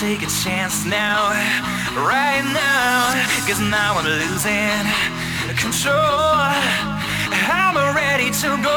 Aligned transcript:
Take 0.00 0.22
a 0.22 0.30
chance 0.42 0.86
now, 0.86 1.28
right 1.94 2.40
now. 2.54 3.12
Cause 3.46 3.60
now 3.60 3.98
I'm 3.98 4.06
losing 4.06 4.86
control. 5.58 6.40
I'm 7.52 7.76
ready 7.94 8.30
to 8.30 8.62
go. 8.64 8.69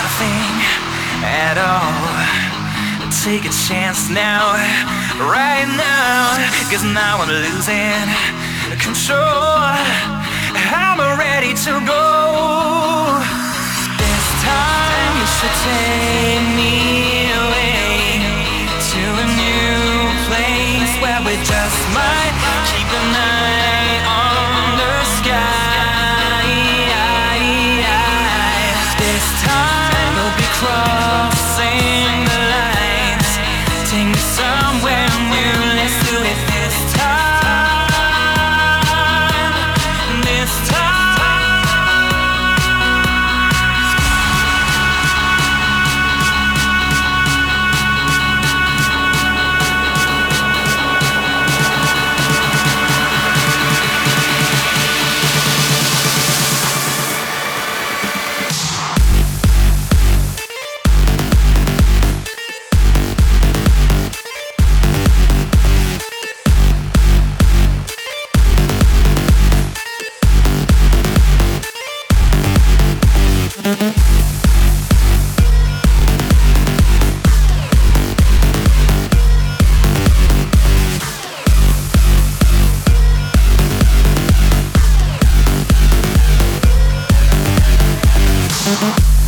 Nothing 0.00 0.56
at 1.44 1.56
all. 1.60 1.92
Take 3.24 3.44
a 3.44 3.54
chance 3.68 4.08
now, 4.08 4.56
right 5.36 5.68
now. 5.76 6.40
Cause 6.70 6.84
now 6.84 7.20
I'm 7.20 7.28
losing 7.28 8.08
control. 8.80 9.68
I'm 10.72 11.00
ready 11.18 11.52
to 11.66 11.72
go. 11.84 12.06
This 14.00 14.26
time 14.40 15.12
you 15.20 15.28
should 15.36 15.56
take 15.68 16.46
me 16.60 16.76
away 17.44 18.24
to 18.90 19.02
a 19.24 19.26
new 19.42 19.84
place 20.28 20.92
where 21.02 21.20
we 21.26 21.34
just 21.44 21.80
might 21.92 22.49
Uh-huh. 88.82 89.19